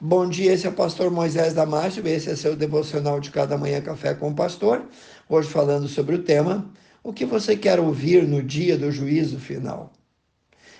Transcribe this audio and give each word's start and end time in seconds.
Bom 0.00 0.28
dia, 0.28 0.52
esse 0.52 0.64
é 0.64 0.70
o 0.70 0.72
pastor 0.72 1.10
Moisés 1.10 1.54
Damásio, 1.54 2.06
esse 2.06 2.30
é 2.30 2.36
seu 2.36 2.54
devocional 2.54 3.18
de 3.18 3.32
cada 3.32 3.58
manhã 3.58 3.80
café 3.80 4.14
com 4.14 4.30
o 4.30 4.34
pastor. 4.34 4.84
Hoje 5.28 5.48
falando 5.48 5.88
sobre 5.88 6.14
o 6.14 6.22
tema: 6.22 6.70
o 7.02 7.12
que 7.12 7.24
você 7.24 7.56
quer 7.56 7.80
ouvir 7.80 8.22
no 8.22 8.40
dia 8.40 8.78
do 8.78 8.92
juízo 8.92 9.40
final? 9.40 9.92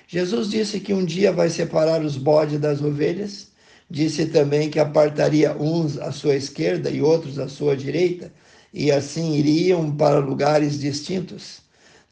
Jesus 0.07 0.49
disse 0.49 0.79
que 0.79 0.95
um 0.95 1.05
dia 1.05 1.33
vai 1.33 1.51
separar 1.51 2.01
os 2.01 2.17
bodes 2.17 2.61
das 2.61 2.81
ovelhas, 2.81 3.49
disse 3.91 4.27
também 4.27 4.71
que 4.71 4.79
apartaria 4.79 5.53
uns 5.53 5.99
à 5.99 6.13
sua 6.13 6.37
esquerda 6.37 6.89
e 6.89 7.03
outros 7.03 7.41
à 7.41 7.49
sua 7.49 7.77
direita, 7.77 8.33
e 8.73 8.93
assim 8.93 9.35
iriam 9.35 9.91
para 9.97 10.21
lugares 10.21 10.79
distintos. 10.79 11.61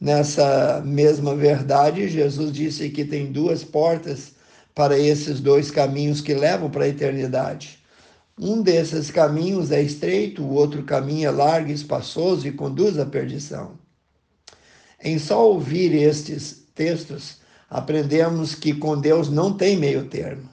Nessa 0.00 0.82
mesma 0.84 1.36
verdade, 1.36 2.08
Jesus 2.08 2.50
disse 2.50 2.90
que 2.90 3.04
tem 3.04 3.30
duas 3.30 3.62
portas 3.62 4.34
para 4.76 4.98
esses 4.98 5.40
dois 5.40 5.70
caminhos 5.70 6.20
que 6.20 6.34
levam 6.34 6.68
para 6.68 6.84
a 6.84 6.88
eternidade. 6.88 7.78
Um 8.38 8.60
desses 8.60 9.10
caminhos 9.10 9.72
é 9.72 9.80
estreito, 9.80 10.42
o 10.42 10.52
outro 10.52 10.82
caminho 10.82 11.26
é 11.26 11.30
largo, 11.30 11.72
espaçoso 11.72 12.46
e 12.46 12.52
conduz 12.52 12.98
à 12.98 13.06
perdição. 13.06 13.78
Em 15.02 15.18
só 15.18 15.48
ouvir 15.48 15.94
estes 15.94 16.62
textos, 16.74 17.38
aprendemos 17.70 18.54
que 18.54 18.74
com 18.74 19.00
Deus 19.00 19.30
não 19.30 19.56
tem 19.56 19.78
meio 19.78 20.08
termo. 20.08 20.46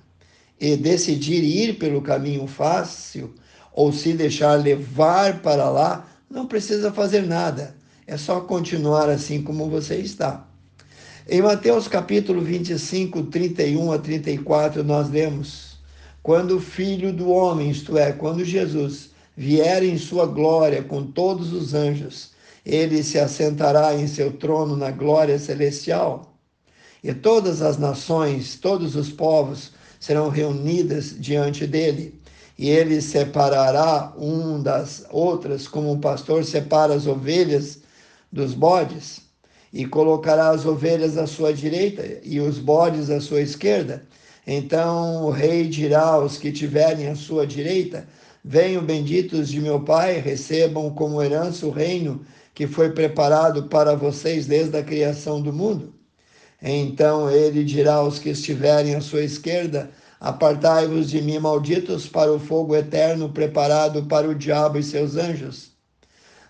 E 0.57 0.77
decidir 0.77 1.43
ir 1.43 1.77
pelo 1.77 2.01
caminho 2.01 2.47
fácil 2.47 3.35
ou 3.73 3.91
se 3.91 4.13
deixar 4.13 4.53
levar 4.53 5.41
para 5.41 5.69
lá, 5.69 6.07
não 6.29 6.47
precisa 6.47 6.93
fazer 6.93 7.23
nada. 7.23 7.75
É 8.07 8.15
só 8.15 8.39
continuar 8.39 9.09
assim 9.09 9.43
como 9.43 9.69
você 9.69 9.97
está. 9.97 10.47
Em 11.25 11.41
Mateus 11.41 11.87
capítulo 11.87 12.41
25, 12.41 13.23
31 13.23 13.93
a 13.93 13.97
34, 13.97 14.83
nós 14.83 15.09
lemos: 15.09 15.77
Quando 16.21 16.57
o 16.57 16.59
Filho 16.59 17.13
do 17.13 17.29
Homem, 17.29 17.71
isto 17.71 17.97
é, 17.97 18.11
quando 18.11 18.43
Jesus, 18.43 19.11
vier 19.35 19.83
em 19.83 19.97
sua 19.97 20.25
glória 20.25 20.83
com 20.83 21.01
todos 21.01 21.53
os 21.53 21.73
anjos, 21.73 22.31
ele 22.65 23.01
se 23.01 23.17
assentará 23.17 23.95
em 23.95 24.05
seu 24.05 24.33
trono 24.33 24.75
na 24.75 24.91
glória 24.91 25.39
celestial. 25.39 26.35
E 27.01 27.13
todas 27.13 27.61
as 27.61 27.77
nações, 27.77 28.57
todos 28.57 28.97
os 28.97 29.09
povos 29.09 29.71
serão 30.01 30.27
reunidas 30.27 31.15
diante 31.17 31.65
dele. 31.65 32.19
E 32.59 32.69
ele 32.69 33.01
separará 33.01 34.13
um 34.17 34.61
das 34.61 35.05
outras, 35.09 35.69
como 35.69 35.89
um 35.89 36.01
pastor 36.01 36.43
separa 36.43 36.93
as 36.93 37.07
ovelhas 37.07 37.79
dos 38.29 38.53
bodes 38.53 39.22
e 39.73 39.85
colocará 39.87 40.49
as 40.49 40.65
ovelhas 40.65 41.17
à 41.17 41.25
sua 41.25 41.51
direita 41.51 42.19
e 42.23 42.39
os 42.39 42.59
bodes 42.59 43.09
à 43.09 43.19
sua 43.19 43.41
esquerda. 43.41 44.03
Então 44.45 45.25
o 45.25 45.31
rei 45.31 45.67
dirá 45.67 46.03
aos 46.03 46.37
que 46.37 46.51
tiverem 46.51 47.07
à 47.07 47.15
sua 47.15 47.47
direita: 47.47 48.07
Venham 48.45 48.85
benditos 48.85 49.49
de 49.49 49.59
meu 49.59 49.79
Pai, 49.81 50.19
recebam 50.19 50.91
como 50.91 51.23
herança 51.23 51.65
o 51.65 51.71
reino 51.71 52.23
que 52.53 52.67
foi 52.67 52.91
preparado 52.91 53.63
para 53.63 53.95
vocês 53.95 54.45
desde 54.45 54.77
a 54.77 54.83
criação 54.83 55.41
do 55.41 55.51
mundo. 55.51 55.93
Então 56.61 57.29
ele 57.31 57.63
dirá 57.63 57.95
aos 57.95 58.19
que 58.19 58.29
estiverem 58.29 58.93
à 58.95 59.01
sua 59.01 59.23
esquerda: 59.23 59.89
Apartai-vos 60.19 61.09
de 61.09 61.21
mim, 61.21 61.39
malditos, 61.39 62.07
para 62.07 62.31
o 62.31 62.39
fogo 62.39 62.75
eterno 62.75 63.29
preparado 63.29 64.03
para 64.05 64.29
o 64.29 64.35
diabo 64.35 64.77
e 64.77 64.83
seus 64.83 65.15
anjos. 65.15 65.72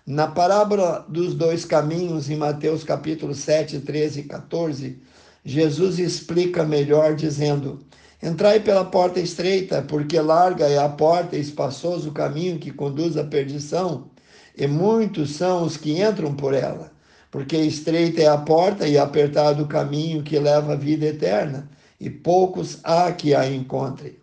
Na 0.06 0.26
parábola 0.26 1.06
dos 1.08 1.34
dois 1.34 1.64
caminhos, 1.64 2.28
em 2.28 2.36
Mateus 2.36 2.84
capítulo 2.84 3.34
7, 3.34 3.80
13 3.80 4.20
e 4.20 4.22
14, 4.24 5.02
Jesus 5.42 5.98
explica 5.98 6.62
melhor, 6.62 7.14
dizendo: 7.14 7.78
Entrai 8.22 8.60
pela 8.60 8.84
porta 8.84 9.18
estreita, 9.18 9.80
porque 9.80 10.20
larga 10.20 10.66
é 10.66 10.76
a 10.76 10.90
porta 10.90 11.36
e 11.36 11.40
espaçoso 11.40 12.10
o 12.10 12.12
caminho 12.12 12.58
que 12.58 12.70
conduz 12.70 13.16
à 13.16 13.24
perdição, 13.24 14.10
e 14.54 14.66
muitos 14.66 15.36
são 15.36 15.64
os 15.64 15.78
que 15.78 15.98
entram 15.98 16.34
por 16.34 16.52
ela. 16.52 16.92
Porque 17.30 17.56
estreita 17.56 18.20
é 18.20 18.28
a 18.28 18.36
porta 18.36 18.86
e 18.86 18.98
apertado 18.98 19.62
o 19.62 19.68
caminho 19.68 20.22
que 20.22 20.38
leva 20.38 20.74
à 20.74 20.76
vida 20.76 21.06
eterna, 21.06 21.66
e 21.98 22.10
poucos 22.10 22.78
há 22.84 23.10
que 23.10 23.34
a 23.34 23.50
encontrem. 23.50 24.18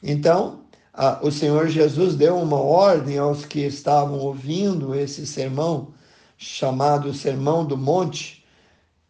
Então, 0.00 0.67
ah, 1.00 1.20
o 1.22 1.30
Senhor 1.30 1.68
Jesus 1.68 2.16
deu 2.16 2.36
uma 2.36 2.60
ordem 2.60 3.18
aos 3.18 3.44
que 3.44 3.60
estavam 3.60 4.18
ouvindo 4.18 4.96
esse 4.96 5.24
sermão, 5.28 5.94
chamado 6.36 7.14
Sermão 7.14 7.64
do 7.64 7.76
Monte, 7.76 8.44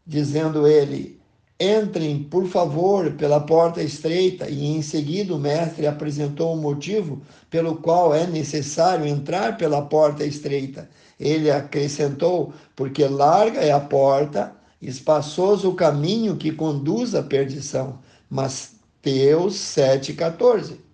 dizendo 0.07 0.69
ele: 0.69 1.19
Entrem, 1.59 2.25
por 2.25 2.47
favor, 2.47 3.13
pela 3.13 3.41
porta 3.41 3.83
estreita. 3.83 4.51
E 4.51 4.67
em 4.67 4.83
seguida 4.83 5.35
o 5.35 5.39
mestre 5.39 5.87
apresentou 5.87 6.53
o 6.53 6.59
motivo 6.59 7.23
pelo 7.49 7.77
qual 7.77 8.15
é 8.15 8.27
necessário 8.27 9.07
entrar 9.07 9.57
pela 9.57 9.81
porta 9.81 10.27
estreita. 10.27 10.91
Ele 11.19 11.51
acrescentou: 11.51 12.53
Porque 12.77 13.07
larga 13.07 13.61
é 13.61 13.73
a 13.73 13.81
porta, 13.81 14.55
espaçoso 14.83 15.71
o 15.71 15.75
caminho 15.75 16.37
que 16.37 16.53
conduz 16.53 17.15
à 17.15 17.23
perdição. 17.23 17.99
Mateus 18.29 19.55
7,14. 19.55 20.88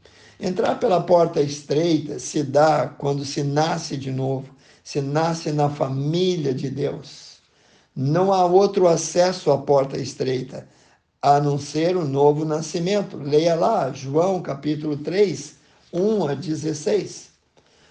Entrar 0.45 0.79
pela 0.79 1.01
porta 1.01 1.41
estreita 1.41 2.19
se 2.19 2.43
dá 2.43 2.87
quando 2.87 3.25
se 3.25 3.43
nasce 3.43 3.97
de 3.97 4.13
novo, 4.13 4.55
se 4.85 5.01
nasce 5.01 5.51
na 5.51 5.71
família 5.71 6.53
de 6.53 6.69
Deus. 6.69 7.39
Não 7.97 8.31
há 8.31 8.45
outro 8.45 8.87
acesso 8.87 9.51
à 9.51 9.57
porta 9.57 9.97
estreita, 9.97 10.69
a 11.23 11.41
não 11.41 11.59
ser 11.59 11.97
o 11.97 12.05
novo 12.05 12.45
nascimento. 12.45 13.17
Leia 13.17 13.55
lá, 13.55 13.91
João 13.91 14.43
capítulo 14.43 14.99
3, 14.99 15.55
1 15.91 16.29
a 16.29 16.35
16. 16.35 17.31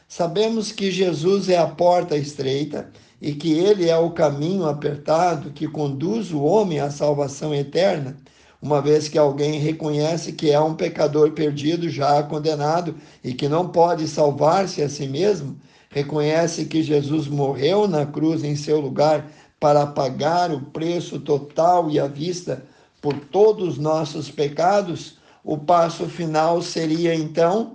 Sabemos 0.08 0.72
que 0.72 0.92
Jesus 0.92 1.50
é 1.50 1.58
a 1.58 1.66
porta 1.66 2.16
estreita 2.16 2.92
e 3.20 3.34
que 3.34 3.52
ele 3.52 3.90
é 3.90 3.98
o 3.98 4.12
caminho 4.12 4.68
apertado 4.68 5.50
que 5.50 5.68
conduz 5.68 6.32
o 6.32 6.44
homem 6.44 6.80
à 6.80 6.92
salvação 6.92 7.52
eterna 7.52 8.16
uma 8.64 8.82
vez 8.82 9.10
que 9.10 9.18
alguém 9.18 9.60
reconhece 9.60 10.32
que 10.32 10.50
é 10.50 10.58
um 10.58 10.74
pecador 10.74 11.32
perdido, 11.32 11.90
já 11.90 12.24
condenado 12.24 12.96
e 13.22 13.34
que 13.34 13.50
não 13.50 13.68
pode 13.68 14.08
salvar-se 14.08 14.82
a 14.82 14.88
si 14.88 15.06
mesmo, 15.06 15.58
reconhece 15.90 16.64
que 16.64 16.82
Jesus 16.82 17.28
morreu 17.28 17.90
na 17.90 18.06
cruz 18.06 18.42
em 18.42 18.56
seu 18.56 18.80
lugar 18.80 19.30
para 19.60 19.86
pagar 19.86 20.50
o 20.50 20.62
preço 20.62 21.20
total 21.20 21.92
e 21.92 22.00
à 22.00 22.08
vista 22.08 22.64
por 23.02 23.14
todos 23.16 23.74
os 23.74 23.78
nossos 23.78 24.32
pecados, 24.32 25.18
o 25.44 25.58
passo 25.58 26.06
final 26.06 26.62
seria 26.62 27.14
então 27.14 27.74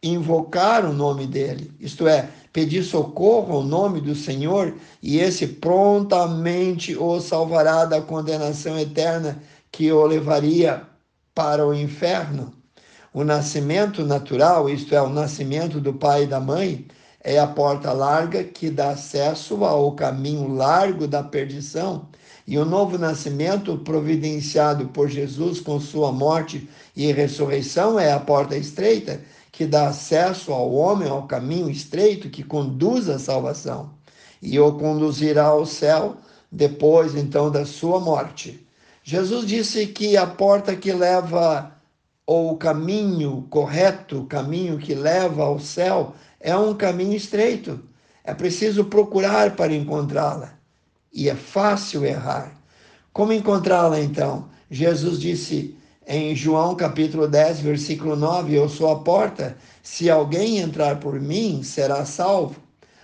invocar 0.00 0.84
o 0.84 0.92
nome 0.92 1.26
dele, 1.26 1.72
isto 1.80 2.06
é, 2.06 2.28
pedir 2.52 2.84
socorro 2.84 3.56
ao 3.56 3.62
nome 3.64 4.00
do 4.00 4.14
Senhor, 4.14 4.76
e 5.02 5.18
esse 5.18 5.44
prontamente 5.44 6.96
o 6.96 7.20
salvará 7.20 7.84
da 7.84 8.00
condenação 8.00 8.78
eterna 8.78 9.42
que 9.78 9.92
o 9.92 10.04
levaria 10.04 10.82
para 11.32 11.64
o 11.64 11.72
inferno. 11.72 12.52
O 13.14 13.22
nascimento 13.22 14.04
natural, 14.04 14.68
isto 14.68 14.92
é, 14.92 15.00
o 15.00 15.08
nascimento 15.08 15.80
do 15.80 15.94
pai 15.94 16.24
e 16.24 16.26
da 16.26 16.40
mãe, 16.40 16.88
é 17.22 17.38
a 17.38 17.46
porta 17.46 17.92
larga 17.92 18.42
que 18.42 18.70
dá 18.70 18.90
acesso 18.90 19.64
ao 19.64 19.92
caminho 19.92 20.52
largo 20.52 21.06
da 21.06 21.22
perdição. 21.22 22.08
E 22.44 22.58
o 22.58 22.64
novo 22.64 22.98
nascimento, 22.98 23.78
providenciado 23.78 24.88
por 24.88 25.08
Jesus 25.08 25.60
com 25.60 25.78
sua 25.78 26.10
morte 26.10 26.68
e 26.96 27.12
ressurreição, 27.12 28.00
é 28.00 28.10
a 28.10 28.18
porta 28.18 28.56
estreita 28.56 29.20
que 29.52 29.64
dá 29.64 29.86
acesso 29.86 30.52
ao 30.52 30.72
homem 30.72 31.08
ao 31.08 31.28
caminho 31.28 31.70
estreito 31.70 32.28
que 32.28 32.42
conduz 32.42 33.08
à 33.08 33.16
salvação 33.16 33.90
e 34.42 34.58
o 34.58 34.72
conduzirá 34.72 35.44
ao 35.44 35.64
céu 35.64 36.16
depois 36.50 37.14
então 37.14 37.48
da 37.48 37.64
sua 37.64 38.00
morte. 38.00 38.66
Jesus 39.10 39.46
disse 39.46 39.86
que 39.86 40.18
a 40.18 40.26
porta 40.26 40.76
que 40.76 40.92
leva 40.92 41.72
ou 42.26 42.52
o 42.52 42.58
caminho 42.58 43.46
correto, 43.48 44.20
o 44.20 44.26
caminho 44.26 44.76
que 44.76 44.94
leva 44.94 45.44
ao 45.44 45.58
céu, 45.58 46.14
é 46.38 46.54
um 46.54 46.74
caminho 46.74 47.14
estreito. 47.16 47.80
É 48.22 48.34
preciso 48.34 48.84
procurar 48.84 49.56
para 49.56 49.74
encontrá-la. 49.74 50.52
E 51.10 51.26
é 51.26 51.34
fácil 51.34 52.04
errar. 52.04 52.52
Como 53.10 53.32
encontrá-la 53.32 53.98
então? 53.98 54.50
Jesus 54.70 55.18
disse 55.18 55.74
em 56.06 56.36
João 56.36 56.74
capítulo 56.74 57.26
10, 57.26 57.60
versículo 57.60 58.14
9: 58.14 58.54
Eu 58.54 58.68
sou 58.68 58.92
a 58.92 58.98
porta, 59.00 59.56
se 59.82 60.10
alguém 60.10 60.58
entrar 60.58 61.00
por 61.00 61.18
mim, 61.18 61.62
será 61.62 62.04
salvo. 62.04 62.56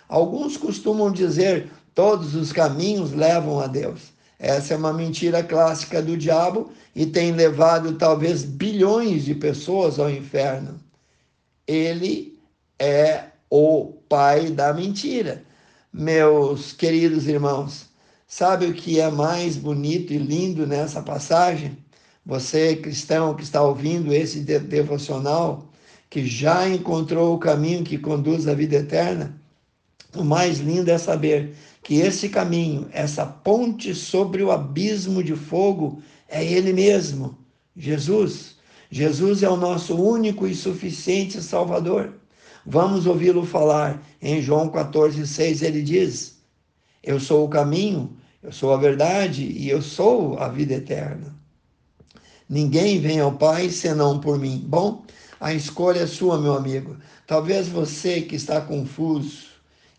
Alguns 0.07 0.59
costumam 0.59 1.11
dizer: 1.11 1.71
todos 1.95 2.35
os 2.35 2.53
caminhos 2.53 3.13
levam 3.13 3.59
a 3.59 3.67
Deus. 3.67 4.13
Essa 4.45 4.75
é 4.75 4.77
uma 4.77 4.93
mentira 4.93 5.43
clássica 5.43 6.03
do 6.03 6.19
diabo 6.19 6.71
e 6.95 7.07
tem 7.07 7.33
levado 7.33 7.97
talvez 7.97 8.45
bilhões 8.45 9.25
de 9.25 9.35
pessoas 9.35 9.99
ao 9.99 10.11
inferno. 10.11 10.79
Ele 11.67 12.39
é 12.79 13.25
o 13.49 13.95
pai 14.07 14.51
da 14.51 14.75
mentira. 14.75 15.43
Meus 15.91 16.73
queridos 16.73 17.27
irmãos, 17.27 17.87
sabe 18.27 18.67
o 18.67 18.75
que 18.75 19.01
é 19.01 19.11
mais 19.11 19.57
bonito 19.57 20.13
e 20.13 20.19
lindo 20.19 20.67
nessa 20.67 21.01
passagem? 21.01 21.79
Você, 22.27 22.77
cristão, 22.77 23.35
que 23.35 23.45
está 23.45 23.63
ouvindo 23.63 24.13
esse 24.13 24.41
devocional, 24.41 25.71
que 26.11 26.27
já 26.27 26.69
encontrou 26.69 27.35
o 27.35 27.39
caminho 27.39 27.83
que 27.83 27.97
conduz 27.97 28.47
à 28.47 28.53
vida 28.53 28.77
eterna, 28.77 29.41
o 30.15 30.23
mais 30.23 30.59
lindo 30.59 30.91
é 30.91 30.99
saber 30.99 31.57
que 31.85 32.01
esse 32.01 32.31
caminho, 32.31 32.89
essa 32.91 33.27
ponte 33.27 33.95
sobre 33.95 34.43
o 34.43 34.51
abismo 34.51 35.23
de 35.23 35.37
fogo, 35.37 36.03
é 36.27 36.43
Ele 36.43 36.73
mesmo, 36.73 37.39
Jesus. 37.77 38.57
Jesus 38.91 39.43
é 39.43 39.49
o 39.51 39.57
nosso 39.57 39.95
único 39.95 40.47
e 40.47 40.55
suficiente 40.55 41.43
Salvador. 41.43 42.15
Vamos 42.65 43.07
ouvi-lo 43.07 43.45
falar 43.45 44.03
em 44.23 44.41
João 44.41 44.71
14, 44.71 45.27
6. 45.27 45.61
Ele 45.61 45.83
diz: 45.83 46.39
Eu 47.03 47.21
sou 47.21 47.45
o 47.45 47.51
caminho, 47.51 48.17
eu 48.43 48.51
sou 48.51 48.73
a 48.73 48.79
verdade 48.79 49.45
e 49.45 49.69
eu 49.69 49.83
sou 49.83 50.39
a 50.39 50.49
vida 50.49 50.75
eterna. 50.75 51.37
Ninguém 52.49 52.99
vem 52.99 53.21
ao 53.21 53.33
Pai 53.33 53.69
senão 53.69 54.19
por 54.19 54.39
mim. 54.39 54.65
Bom, 54.67 55.05
a 55.39 55.53
escolha 55.53 56.01
é 56.01 56.07
sua, 56.07 56.41
meu 56.41 56.55
amigo. 56.55 56.97
Talvez 57.27 57.69
você 57.69 58.23
que 58.23 58.37
está 58.37 58.63
confuso 58.63 59.54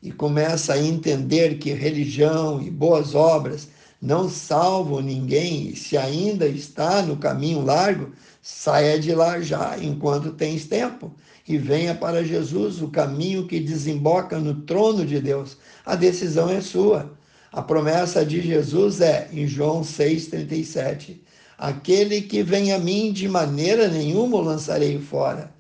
e 0.06 0.12
começa 0.12 0.74
a 0.74 0.80
entender 0.80 1.58
que 1.58 1.74
religião 1.74 2.62
e 2.62 2.70
boas 2.70 3.16
obras 3.16 3.68
não 4.00 4.30
salvam 4.30 5.02
ninguém, 5.02 5.70
e 5.70 5.76
se 5.76 5.98
ainda 5.98 6.46
está 6.46 7.02
no 7.02 7.18
caminho 7.18 7.62
largo, 7.62 8.12
saia 8.40 9.00
de 9.00 9.16
lá 9.16 9.42
já, 9.42 9.76
enquanto 9.82 10.32
tens 10.32 10.66
tempo, 10.66 11.12
e 11.48 11.58
venha 11.58 11.96
para 11.96 12.24
Jesus, 12.24 12.84
o 12.84 12.90
caminho 12.90 13.48
que 13.48 13.60
desemboca 13.60 14.38
no 14.38 14.62
trono 14.62 15.04
de 15.04 15.20
Deus. 15.20 15.58
A 15.84 15.96
decisão 15.96 16.52
é 16.52 16.62
sua. 16.62 17.12
A 17.52 17.64
promessa 17.64 18.24
de 18.24 18.42
Jesus 18.42 19.02
é, 19.02 19.28
em 19.34 19.48
João 19.48 19.82
6,37, 19.82 21.20
aquele 21.58 22.22
que 22.22 22.44
vem 22.44 22.74
a 22.74 22.78
mim 22.78 23.12
de 23.12 23.28
maneira 23.28 23.88
nenhuma 23.88 24.38
o 24.38 24.42
lançarei 24.42 25.00
fora. 25.00 25.55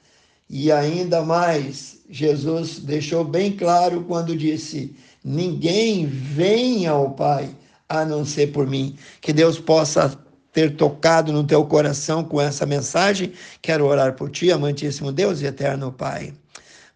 E 0.49 0.71
ainda 0.71 1.21
mais, 1.21 1.99
Jesus 2.09 2.79
deixou 2.79 3.23
bem 3.23 3.51
claro 3.51 4.03
quando 4.03 4.35
disse: 4.35 4.95
Ninguém 5.23 6.05
vem 6.05 6.85
ao 6.85 7.11
Pai 7.11 7.49
a 7.89 8.05
não 8.05 8.23
ser 8.23 8.51
por 8.51 8.67
mim. 8.67 8.95
Que 9.21 9.33
Deus 9.33 9.59
possa 9.59 10.17
ter 10.53 10.75
tocado 10.75 11.33
no 11.33 11.43
teu 11.43 11.65
coração 11.65 12.23
com 12.23 12.39
essa 12.39 12.65
mensagem. 12.65 13.33
Quero 13.61 13.85
orar 13.85 14.13
por 14.13 14.29
ti, 14.29 14.51
amantíssimo 14.51 15.11
Deus 15.11 15.41
e 15.41 15.45
eterno 15.45 15.91
Pai. 15.91 16.33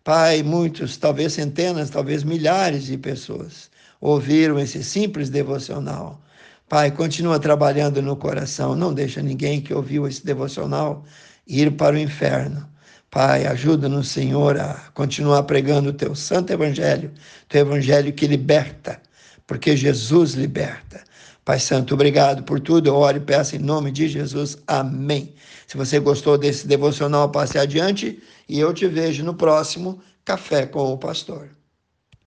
Pai, 0.03 0.43
muitos, 0.43 0.97
talvez 0.97 1.33
centenas, 1.33 1.89
talvez 1.89 2.23
milhares 2.23 2.85
de 2.85 2.97
pessoas 2.97 3.69
ouviram 3.99 4.57
esse 4.57 4.83
simples 4.83 5.29
devocional. 5.29 6.21
Pai, 6.69 6.91
continua 6.91 7.39
trabalhando 7.39 8.01
no 8.01 8.15
coração, 8.15 8.75
não 8.75 8.93
deixa 8.93 9.21
ninguém 9.21 9.59
que 9.59 9.73
ouviu 9.73 10.07
esse 10.07 10.25
devocional 10.25 11.03
ir 11.47 11.75
para 11.75 11.95
o 11.95 11.99
inferno. 11.99 12.67
Pai, 13.11 13.47
ajuda-nos, 13.47 14.09
Senhor, 14.09 14.59
a 14.59 14.75
continuar 14.93 15.43
pregando 15.43 15.89
o 15.89 15.93
teu 15.93 16.13
santo 16.13 16.53
evangelho, 16.53 17.11
teu 17.47 17.61
evangelho 17.61 18.13
que 18.13 18.27
liberta, 18.27 19.01
porque 19.47 19.75
Jesus 19.75 20.33
liberta. 20.33 21.03
Pai 21.43 21.59
Santo, 21.59 21.95
obrigado 21.95 22.43
por 22.43 22.59
tudo. 22.59 22.87
Eu 22.87 22.95
oro 22.95 23.17
e 23.17 23.21
peço 23.21 23.55
em 23.55 23.59
nome 23.59 23.91
de 23.91 24.07
Jesus. 24.07 24.59
Amém. 24.67 25.33
Se 25.65 25.75
você 25.75 25.99
gostou 25.99 26.37
desse 26.37 26.67
devocional, 26.67 27.31
passe 27.31 27.57
adiante 27.57 28.21
e 28.47 28.59
eu 28.59 28.71
te 28.71 28.85
vejo 28.85 29.23
no 29.23 29.33
próximo 29.33 29.99
Café 30.23 30.67
com 30.67 30.93
o 30.93 30.97
Pastor. 30.97 31.49